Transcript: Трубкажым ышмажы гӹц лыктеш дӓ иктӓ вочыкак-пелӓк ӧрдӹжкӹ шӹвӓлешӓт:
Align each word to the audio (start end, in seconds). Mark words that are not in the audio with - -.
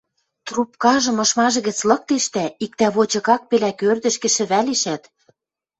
Трубкажым 0.47 1.17
ышмажы 1.23 1.61
гӹц 1.67 1.79
лыктеш 1.89 2.25
дӓ 2.33 2.45
иктӓ 2.65 2.87
вочыкак-пелӓк 2.95 3.79
ӧрдӹжкӹ 3.89 4.29
шӹвӓлешӓт: 4.35 5.03